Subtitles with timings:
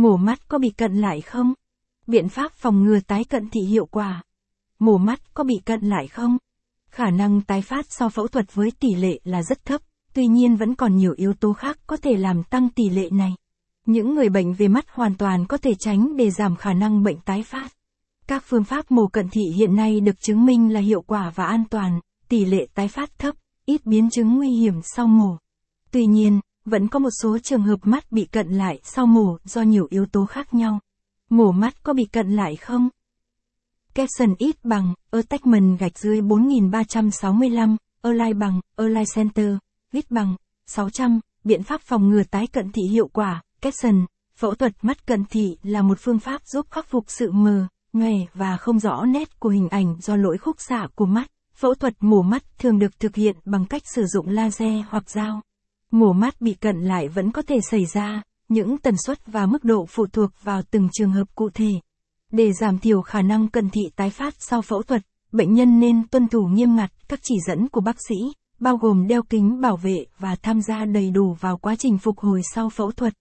[0.00, 1.54] Mổ mắt có bị cận lại không?
[2.06, 4.22] Biện pháp phòng ngừa tái cận thị hiệu quả.
[4.78, 6.38] Mổ mắt có bị cận lại không?
[6.90, 9.80] Khả năng tái phát sau phẫu thuật với tỷ lệ là rất thấp,
[10.14, 13.34] tuy nhiên vẫn còn nhiều yếu tố khác có thể làm tăng tỷ lệ này.
[13.86, 17.20] Những người bệnh về mắt hoàn toàn có thể tránh để giảm khả năng bệnh
[17.20, 17.72] tái phát.
[18.26, 21.44] Các phương pháp mổ cận thị hiện nay được chứng minh là hiệu quả và
[21.44, 23.34] an toàn, tỷ lệ tái phát thấp,
[23.66, 25.36] ít biến chứng nguy hiểm sau mổ.
[25.90, 26.40] Tuy nhiên,
[26.70, 30.06] vẫn có một số trường hợp mắt bị cận lại sau mổ do nhiều yếu
[30.06, 30.80] tố khác nhau.
[31.30, 32.88] Mổ mắt có bị cận lại không?
[33.94, 39.56] Capson ít bằng, attachment gạch dưới 4365, align bằng, align center,
[39.92, 40.36] ít bằng,
[40.66, 45.24] 600, biện pháp phòng ngừa tái cận thị hiệu quả, capson, phẫu thuật mắt cận
[45.30, 49.40] thị là một phương pháp giúp khắc phục sự mờ, nhòe và không rõ nét
[49.40, 51.30] của hình ảnh do lỗi khúc xạ của mắt.
[51.54, 55.40] Phẫu thuật mổ mắt thường được thực hiện bằng cách sử dụng laser hoặc dao.
[55.90, 59.64] Mổ mắt bị cận lại vẫn có thể xảy ra, những tần suất và mức
[59.64, 61.70] độ phụ thuộc vào từng trường hợp cụ thể.
[62.32, 65.02] Để giảm thiểu khả năng cận thị tái phát sau phẫu thuật,
[65.32, 68.16] bệnh nhân nên tuân thủ nghiêm ngặt các chỉ dẫn của bác sĩ,
[68.60, 72.18] bao gồm đeo kính bảo vệ và tham gia đầy đủ vào quá trình phục
[72.18, 73.14] hồi sau phẫu thuật.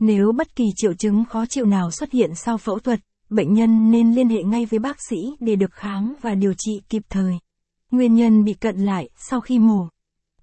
[0.00, 3.90] Nếu bất kỳ triệu chứng khó chịu nào xuất hiện sau phẫu thuật, bệnh nhân
[3.90, 7.32] nên liên hệ ngay với bác sĩ để được khám và điều trị kịp thời.
[7.90, 9.88] Nguyên nhân bị cận lại sau khi mổ.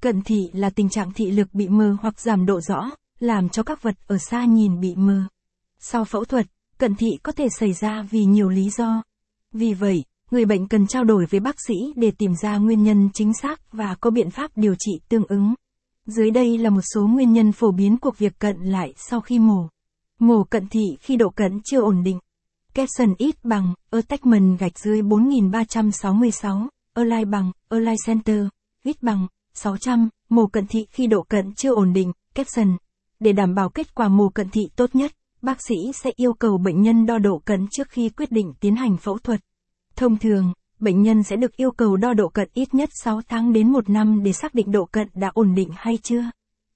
[0.02, 3.64] Cận thị là tình trạng thị lực bị mờ hoặc giảm độ rõ, làm cho
[3.64, 5.24] các vật ở xa nhìn bị mờ.
[5.80, 9.04] Sau phẫu thuật, cận thị có thể xảy ra vì nhiều lý do.
[9.52, 13.10] Vì vậy, người bệnh cần trao đổi với bác sĩ để tìm ra nguyên nhân
[13.14, 15.54] chính xác và có biện pháp điều trị tương ứng.
[16.06, 19.40] Dưới đây là một số nguyên nhân phổ biến của việc cận lại sau khi
[19.40, 19.68] mổ.
[20.20, 22.20] Mổ cận thị khi độ cận chưa ổn định.
[22.74, 28.46] Capson ít bằng, attachment gạch dưới 4366, align bằng, align center,
[28.84, 32.78] ít bằng, 600, mổ cận thị khi độ cận chưa ổn định, caption.
[33.20, 36.58] Để đảm bảo kết quả mổ cận thị tốt nhất, bác sĩ sẽ yêu cầu
[36.58, 39.40] bệnh nhân đo độ cận trước khi quyết định tiến hành phẫu thuật.
[39.96, 43.54] Thông thường, bệnh nhân sẽ được yêu cầu đo độ cận ít nhất 6 tháng
[43.54, 46.24] đến 1 năm để xác định độ cận đã ổn định hay chưa.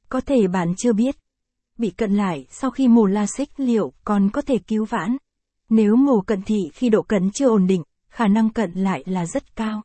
[0.10, 1.16] Có thể bạn chưa biết.
[1.78, 5.18] Bị cận lại sau khi mổ LASIK liệu còn có thể cứu vãn.
[5.70, 9.26] Nếu mổ cận thị khi độ cận chưa ổn định, khả năng cận lại là
[9.26, 9.82] rất cao.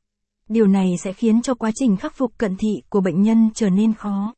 [0.53, 3.71] Điều này sẽ khiến cho quá trình khắc phục cận thị của bệnh nhân trở
[3.71, 4.34] nên khó.